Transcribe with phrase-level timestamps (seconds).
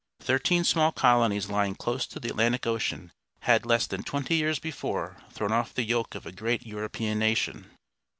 [0.19, 3.11] Thirteen small colonies lying close to the Atlantic Ocean
[3.41, 7.69] had less than twenty years before thrown off the yoke of a great European nation.